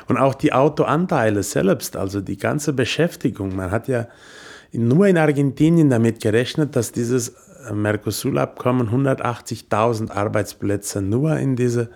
Und 0.07 0.17
auch 0.17 0.35
die 0.35 0.53
Autoanteile 0.53 1.43
selbst, 1.43 1.97
also 1.97 2.21
die 2.21 2.37
ganze 2.37 2.71
Beschäftigung. 2.71 3.55
Man 3.55 3.71
hat 3.71 3.89
ja 3.89 4.07
nur 4.71 5.07
in 5.07 5.17
Argentinien 5.17 5.89
damit 5.89 6.21
gerechnet, 6.21 6.75
dass 6.75 6.91
dieses 6.91 7.33
Mercosur-Abkommen 7.71 8.89
180.000 8.89 10.11
Arbeitsplätze 10.11 11.01
nur 11.01 11.37
in 11.37 11.55
diese 11.55 11.89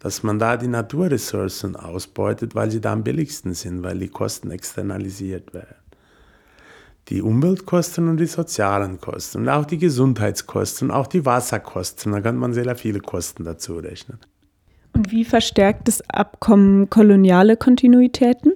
Dass 0.00 0.22
man 0.22 0.38
da 0.38 0.58
die 0.58 0.68
Naturressourcen 0.68 1.76
ausbeutet, 1.76 2.54
weil 2.54 2.70
sie 2.70 2.80
da 2.80 2.92
am 2.92 3.04
billigsten 3.04 3.54
sind, 3.54 3.82
weil 3.82 3.98
die 3.98 4.08
Kosten 4.08 4.50
externalisiert 4.50 5.54
werden. 5.54 5.76
Die 7.08 7.22
Umweltkosten 7.22 8.08
und 8.08 8.16
die 8.18 8.26
sozialen 8.26 9.00
Kosten 9.00 9.42
und 9.42 9.48
auch 9.48 9.66
die 9.66 9.78
Gesundheitskosten, 9.78 10.90
auch 10.90 11.06
die 11.06 11.24
Wasserkosten. 11.26 12.12
Da 12.12 12.20
kann 12.20 12.36
man 12.36 12.54
sehr 12.54 12.74
viele 12.76 13.00
Kosten 13.00 13.44
dazu 13.44 13.76
rechnen. 13.76 14.18
Und 14.94 15.10
wie 15.10 15.24
verstärkt 15.24 15.88
das 15.88 16.08
Abkommen 16.08 16.88
koloniale 16.88 17.56
Kontinuitäten? 17.56 18.52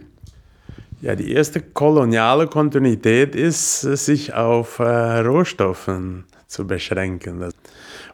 Ja, 1.00 1.14
die 1.14 1.32
erste 1.32 1.60
koloniale 1.60 2.46
Kontinuität 2.46 3.34
ist, 3.34 3.82
sich 3.82 4.34
auf 4.34 4.78
äh, 4.78 5.18
Rohstoffen 5.20 6.24
zu 6.46 6.66
beschränken. 6.66 7.52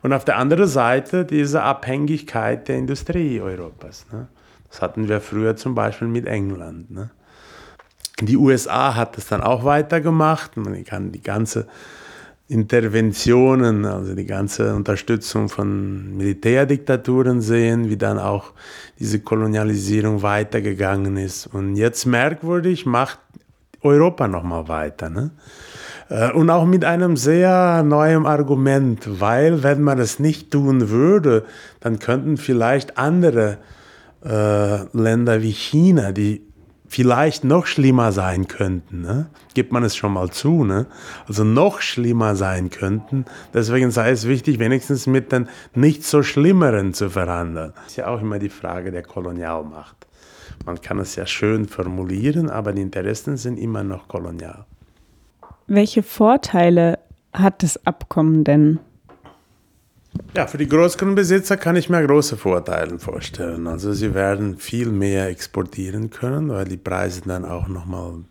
Und 0.03 0.13
auf 0.13 0.25
der 0.25 0.37
anderen 0.37 0.67
Seite 0.67 1.25
diese 1.25 1.63
Abhängigkeit 1.63 2.69
der 2.69 2.77
Industrie 2.77 3.41
Europas. 3.41 4.07
Ne? 4.13 4.29
Das 4.69 4.83
hatten 4.83 5.09
wir 5.09 5.21
früher 5.21 5.57
zum 5.57 5.75
Beispiel 5.75 6.09
mit 6.09 6.27
England. 6.27 6.91
Ne? 6.91 7.11
Die 8.27 8.37
USA 8.37 8.95
hat 8.95 9.19
es 9.19 9.27
dann 9.27 9.41
auch 9.41 9.65
weitergemacht. 9.65 10.57
Man 10.57 10.85
kann 10.85 11.13
die 11.13 11.23
ganze 11.23 11.67
Interventionen, 12.49 13.87
also 13.87 14.15
die 14.15 14.27
ganze 14.27 14.75
Unterstützung 14.75 15.49
von 15.49 16.17
Militärdiktaturen 16.17 17.41
sehen, 17.41 17.89
wie 17.89 17.97
dann 17.97 18.19
auch 18.19 18.53
diese 18.99 19.21
Kolonialisierung 19.21 20.23
weitergegangen 20.23 21.17
ist. 21.17 21.47
Und 21.47 21.77
jetzt 21.77 22.05
merkwürdig 22.05 22.85
macht 22.85 23.19
Europa 23.81 24.29
nochmal 24.29 24.69
weiter. 24.69 25.09
Ne? 25.09 25.31
Äh, 26.11 26.33
und 26.33 26.51
auch 26.51 26.67
mit 26.67 26.85
einem 26.85 27.17
sehr 27.17 27.83
neuen 27.83 28.27
Argument, 28.27 29.21
weil 29.21 29.63
wenn 29.63 29.83
man 29.83 29.99
es 29.99 30.19
nicht 30.19 30.51
tun 30.51 30.91
würde, 30.91 31.45
dann 31.81 31.99
könnten 31.99 32.37
vielleicht 32.37 32.99
andere 32.99 33.59
äh, 34.25 34.85
Länder 34.97 35.43
wie 35.43 35.53
China, 35.53 36.13
die 36.13 36.43
vielleicht 36.95 37.43
noch 37.43 37.67
schlimmer 37.67 38.13
sein 38.13 38.47
könnten, 38.47 39.01
ne? 39.01 39.27
gibt 39.55 39.73
man 39.73 39.83
es 39.83 39.97
schon 39.97 40.13
mal 40.13 40.31
zu, 40.31 40.63
ne? 40.63 40.87
also 41.27 41.43
noch 41.43 41.81
schlimmer 41.81 42.37
sein 42.37 42.71
könnten. 42.71 43.25
Deswegen 43.53 43.91
sei 43.91 44.11
es 44.11 44.29
wichtig, 44.29 44.61
wenigstens 44.61 45.09
mit 45.09 45.33
den 45.33 45.49
nicht 45.75 46.05
so 46.05 46.23
schlimmeren 46.23 46.95
zu 46.95 47.11
verhandeln. 47.11 47.73
Das 47.75 47.87
ist 47.89 47.97
ja 47.97 48.07
auch 48.07 48.21
immer 48.21 48.39
die 48.39 48.49
Frage 48.49 48.93
der 48.93 49.03
Kolonialmacht. 49.03 50.07
Man 50.67 50.81
kann 50.81 51.01
es 51.01 51.17
ja 51.17 51.27
schön 51.27 51.67
formulieren, 51.67 52.49
aber 52.49 52.73
die 52.73 52.83
Interessen 52.83 53.37
sind 53.39 53.59
immer 53.59 53.83
noch 53.83 54.07
kolonial. 54.07 54.65
Welche 55.67 56.05
Vorteile 56.05 57.01
hat 57.33 57.65
das 57.65 57.85
Abkommen 57.85 58.45
denn? 58.45 58.79
Ja, 60.37 60.47
für 60.47 60.59
die 60.59 60.69
Großgrundbesitzer 60.69 61.57
kann 61.57 61.77
ich 61.77 61.89
mir 61.89 62.05
große 62.05 62.37
Vorteile 62.37 62.99
vorstellen. 62.99 63.67
Also 63.67 63.93
sie 63.93 64.15
werden 64.15 64.59
viel 64.59 64.91
mehr 64.91 65.29
exportieren 65.29 66.11
können, 66.11 66.49
weil 66.49 66.65
die 66.65 66.77
Preise 66.77 67.23
dann 67.23 67.45
auch 67.45 67.69
nochmal 67.69 68.25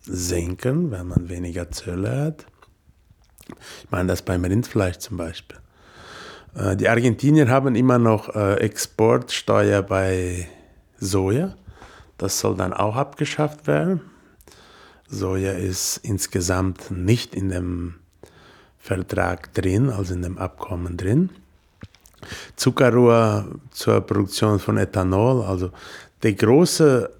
senken, 0.00 0.90
wenn 0.90 1.08
man 1.08 1.28
weniger 1.28 1.70
Zölle 1.70 2.24
hat. 2.24 2.46
Ich 3.84 3.90
meine 3.90 4.08
das 4.08 4.22
beim 4.22 4.44
Rindfleisch 4.44 4.98
zum 4.98 5.16
Beispiel. 5.18 5.58
Äh, 6.54 6.76
die 6.76 6.88
Argentinier 6.88 7.48
haben 7.48 7.74
immer 7.74 7.98
noch 7.98 8.34
äh, 8.34 8.54
Exportsteuer 8.54 9.82
bei 9.82 10.48
Soja. 10.98 11.54
Das 12.18 12.40
soll 12.40 12.56
dann 12.56 12.72
auch 12.72 12.96
abgeschafft 12.96 13.66
werden. 13.66 14.00
Soja 15.08 15.52
ist 15.52 15.98
insgesamt 15.98 16.90
nicht 16.90 17.34
in 17.34 17.48
dem 17.48 17.99
Vertrag 18.80 19.52
drin, 19.54 19.90
also 19.90 20.14
in 20.14 20.22
dem 20.22 20.38
Abkommen 20.38 20.96
drin. 20.96 21.30
Zuckerrohr 22.56 23.46
zur 23.70 24.00
Produktion 24.00 24.58
von 24.58 24.76
Ethanol, 24.78 25.42
also 25.44 25.70
der 26.22 26.32
große 26.34 27.10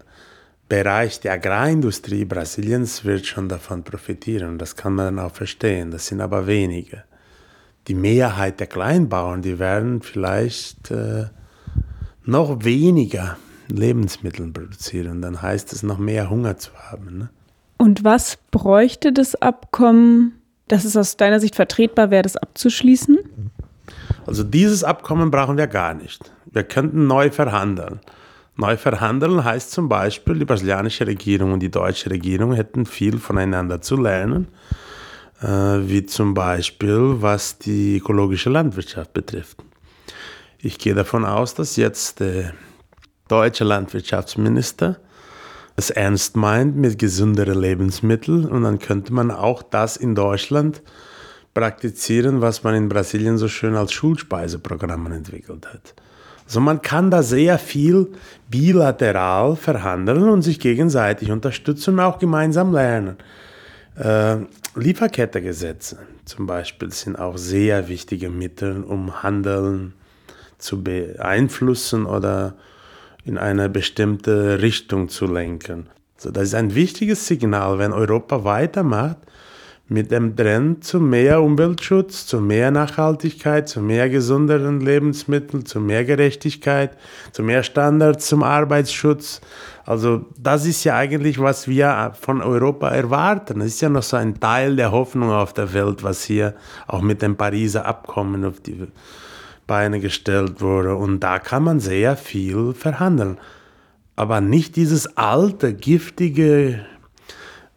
Bereich 0.68 1.20
der 1.20 1.32
Agrarindustrie 1.32 2.24
Brasiliens 2.24 3.04
wird 3.04 3.26
schon 3.26 3.48
davon 3.48 3.82
profitieren. 3.82 4.56
Das 4.56 4.76
kann 4.76 4.94
man 4.94 5.18
auch 5.18 5.32
verstehen. 5.32 5.90
Das 5.90 6.06
sind 6.06 6.20
aber 6.20 6.46
wenige. 6.46 7.02
Die 7.88 7.94
Mehrheit 7.94 8.60
der 8.60 8.68
Kleinbauern, 8.68 9.42
die 9.42 9.58
werden 9.58 10.00
vielleicht 10.00 10.90
äh, 10.92 11.24
noch 12.24 12.64
weniger 12.64 13.36
Lebensmittel 13.68 14.46
produzieren. 14.52 15.22
Dann 15.22 15.42
heißt 15.42 15.72
es 15.72 15.82
noch 15.82 15.98
mehr 15.98 16.30
Hunger 16.30 16.56
zu 16.56 16.70
haben. 16.74 17.18
Ne? 17.18 17.30
Und 17.76 18.04
was 18.04 18.38
bräuchte 18.50 19.12
das 19.12 19.34
Abkommen, 19.34 20.39
dass 20.73 20.85
es 20.85 20.97
aus 20.97 21.17
deiner 21.17 21.41
Sicht 21.41 21.56
vertretbar 21.56 22.11
wäre, 22.11 22.23
das 22.23 22.37
abzuschließen? 22.37 23.19
Also 24.26 24.45
dieses 24.45 24.85
Abkommen 24.85 25.30
brauchen 25.30 25.56
wir 25.56 25.67
gar 25.67 25.95
nicht. 25.95 26.30
Wir 26.47 26.63
könnten 26.63 27.06
neu 27.06 27.30
verhandeln. 27.30 28.00
Neu 28.56 28.76
verhandeln 28.76 29.43
heißt 29.43 29.71
zum 29.71 29.89
Beispiel, 29.89 30.39
die 30.39 30.45
brasilianische 30.45 31.06
Regierung 31.06 31.52
und 31.52 31.61
die 31.61 31.71
deutsche 31.71 32.11
Regierung 32.11 32.52
hätten 32.52 32.85
viel 32.85 33.19
voneinander 33.19 33.80
zu 33.80 33.97
lernen, 33.97 34.49
äh, 35.41 35.47
wie 35.47 36.04
zum 36.04 36.35
Beispiel 36.35 37.17
was 37.23 37.59
die 37.59 37.97
ökologische 37.97 38.50
Landwirtschaft 38.50 39.13
betrifft. 39.15 39.56
Ich 40.59 40.78
gehe 40.78 40.95
davon 40.95 41.25
aus, 41.25 41.54
dass 41.54 41.76
jetzt 41.76 42.21
der 42.21 42.52
deutsche 43.28 43.65
Landwirtschaftsminister 43.65 44.99
es 45.80 45.90
ernst 45.90 46.36
meint 46.36 46.76
mit 46.76 46.99
gesünderen 46.99 47.58
Lebensmitteln 47.58 48.45
und 48.45 48.62
dann 48.62 48.78
könnte 48.78 49.12
man 49.12 49.30
auch 49.30 49.62
das 49.62 49.97
in 49.97 50.14
Deutschland 50.14 50.82
praktizieren, 51.54 52.40
was 52.40 52.62
man 52.62 52.75
in 52.75 52.88
Brasilien 52.88 53.38
so 53.38 53.49
schön 53.49 53.75
als 53.75 53.93
Schulspeiseprogramm 53.93 55.10
entwickelt 55.10 55.66
hat. 55.66 55.95
Also 56.47 56.60
man 56.60 56.82
kann 56.82 57.10
da 57.10 57.23
sehr 57.23 57.58
viel 57.58 58.08
bilateral 58.49 59.56
verhandeln 59.56 60.28
und 60.28 60.43
sich 60.43 60.60
gegenseitig 60.60 61.30
unterstützen 61.30 61.95
und 61.95 62.00
auch 62.00 62.19
gemeinsam 62.19 62.73
lernen. 62.73 63.16
Äh, 63.97 64.38
Lieferkettegesetze 64.75 65.99
zum 66.25 66.47
Beispiel 66.47 66.93
sind 66.93 67.16
auch 67.16 67.36
sehr 67.38 67.88
wichtige 67.88 68.30
Mittel, 68.30 68.82
um 68.84 69.23
Handeln 69.23 69.95
zu 70.58 70.82
beeinflussen 70.82 72.06
oder 72.06 72.54
in 73.30 73.38
eine 73.38 73.69
bestimmte 73.69 74.60
Richtung 74.60 75.08
zu 75.08 75.25
lenken. 75.26 75.86
Also 76.16 76.32
das 76.32 76.49
ist 76.49 76.54
ein 76.54 76.75
wichtiges 76.75 77.28
Signal, 77.28 77.78
wenn 77.78 77.93
Europa 77.93 78.43
weitermacht 78.43 79.19
mit 79.86 80.10
dem 80.10 80.36
Trend 80.36 80.84
zu 80.84 80.99
mehr 80.99 81.40
Umweltschutz, 81.40 82.26
zu 82.26 82.40
mehr 82.40 82.73
Nachhaltigkeit, 82.73 83.69
zu 83.69 83.80
mehr 83.80 84.08
gesünderen 84.08 84.80
Lebensmitteln, 84.80 85.64
zu 85.64 85.80
mehr 85.80 86.04
Gerechtigkeit, 86.04 86.97
zu 87.30 87.45
mehr 87.45 87.62
Standards 87.62 88.26
zum 88.26 88.43
Arbeitsschutz. 88.43 89.40
Also 89.86 90.26
das 90.36 90.66
ist 90.66 90.82
ja 90.82 90.97
eigentlich, 90.97 91.40
was 91.40 91.69
wir 91.69 92.12
von 92.21 92.43
Europa 92.43 92.88
erwarten. 92.88 93.60
Es 93.60 93.75
ist 93.75 93.80
ja 93.80 93.88
noch 93.88 94.02
so 94.02 94.16
ein 94.16 94.40
Teil 94.40 94.75
der 94.75 94.90
Hoffnung 94.90 95.30
auf 95.30 95.52
der 95.52 95.73
Welt, 95.73 96.02
was 96.02 96.25
hier 96.25 96.54
auch 96.88 97.00
mit 97.00 97.23
dem 97.23 97.36
Pariser 97.36 97.86
Abkommen 97.86 98.45
auf 98.45 98.60
die 98.60 98.88
Beine 99.71 100.00
gestellt 100.00 100.61
wurde. 100.61 100.97
Und 100.97 101.21
da 101.21 101.39
kann 101.39 101.63
man 101.63 101.78
sehr 101.78 102.17
viel 102.17 102.75
verhandeln. 102.75 103.39
Aber 104.17 104.41
nicht 104.41 104.75
dieses 104.75 105.17
alte, 105.17 105.75
giftige 105.75 106.85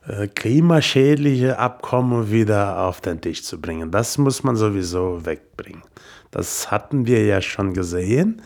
äh, 0.08 0.28
klimaschädliche 0.28 1.60
Abkommen 1.60 2.32
wieder 2.32 2.80
auf 2.80 3.00
den 3.00 3.22
Tisch 3.22 3.44
zu 3.44 3.62
bringen. 3.62 3.92
Das 3.92 4.18
muss 4.18 4.44
man 4.44 4.56
sowieso 4.56 5.24
wegbringen. 5.24 5.84
Das 6.32 6.72
hatten 6.72 7.06
wir 7.06 7.28
ja 7.28 7.44
schon 7.44 7.76
gesehen, 7.76 8.42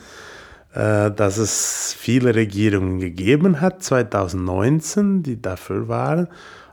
äh, 0.74 1.10
dass 1.10 1.38
es 1.38 1.96
viele 1.98 2.36
Regierungen 2.36 3.00
gegeben 3.00 3.62
hat, 3.62 3.82
2019, 3.82 5.24
die 5.24 5.42
dafür 5.42 5.88
waren. 5.88 6.28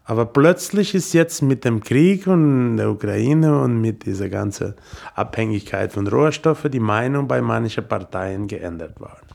Aber 0.05 0.27
plötzlich 0.27 0.95
ist 0.95 1.14
jetzt 1.14 1.40
mit 1.40 1.64
dem 1.64 1.81
Krieg 1.81 2.27
und 2.27 2.77
der 2.77 2.90
Ukraine 2.90 3.61
und 3.61 3.81
mit 3.81 4.05
dieser 4.05 4.29
ganzen 4.29 4.75
Abhängigkeit 5.14 5.93
von 5.93 6.07
Rohstoffen 6.07 6.71
die 6.71 6.81
Meinung 6.81 7.27
bei 7.27 7.40
manchen 7.40 7.88
Parteien 7.88 8.47
geändert 8.47 9.01
worden. 9.01 9.34